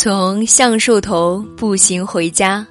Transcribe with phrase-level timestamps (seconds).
[0.00, 2.64] 从橡树头步行回家，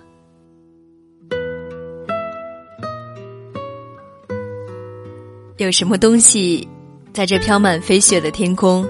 [5.57, 6.65] 有什么东西
[7.11, 8.87] 在这飘满飞雪的天空，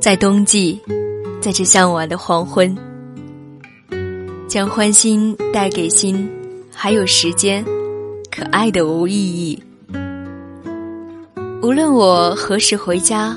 [0.00, 0.80] 在冬季，
[1.42, 2.74] 在这向晚的黄昏，
[4.48, 6.26] 将欢欣带给心，
[6.72, 7.62] 还有时间，
[8.30, 9.62] 可爱的无意义。
[11.60, 13.36] 无论我何时回家，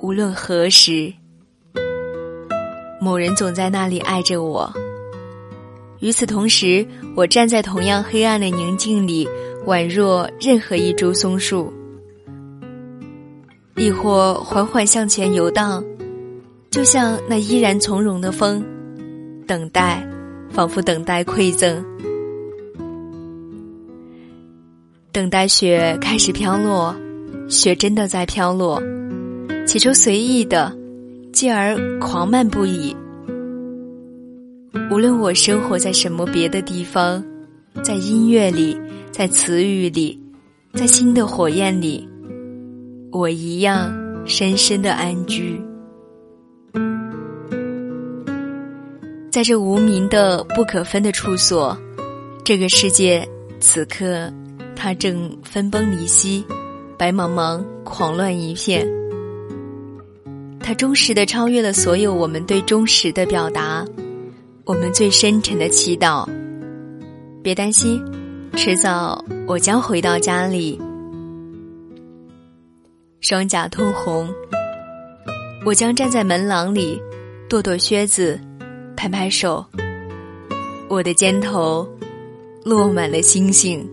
[0.00, 1.14] 无论何时，
[3.00, 4.72] 某人总在那里爱着我。
[6.00, 9.28] 与此同时，我站在同样黑暗的宁静里，
[9.66, 11.72] 宛若任何一株松树，
[13.76, 15.84] 亦或缓缓向前游荡，
[16.70, 18.64] 就像那依然从容的风，
[19.46, 20.06] 等待，
[20.50, 21.84] 仿佛等待馈赠，
[25.12, 26.94] 等待雪开始飘落。
[27.48, 28.80] 雪真的在飘落，
[29.66, 30.72] 起初随意的，
[31.32, 32.94] 继而狂漫不已。
[34.90, 37.22] 无论我生活在什么别的地方，
[37.82, 38.78] 在音乐里，
[39.10, 40.20] 在词语里，
[40.74, 42.08] 在新的火焰里，
[43.12, 43.92] 我一样
[44.26, 45.60] 深深的安居。
[49.30, 51.76] 在这无名的不可分的处所，
[52.44, 53.26] 这个世界
[53.60, 54.32] 此刻，
[54.74, 56.44] 它正分崩离析。
[56.98, 58.99] 白茫茫，狂乱一片。
[60.62, 63.84] 它忠实的超越了所有我们对忠实的表达，
[64.64, 66.28] 我们最深沉的祈祷。
[67.42, 68.00] 别担心，
[68.54, 70.80] 迟早我将回到家里。
[73.20, 74.28] 双颊通红，
[75.64, 77.00] 我将站在门廊里，
[77.48, 78.38] 跺跺靴子，
[78.96, 79.64] 拍拍手。
[80.88, 81.88] 我的肩头
[82.64, 83.86] 落满了星星。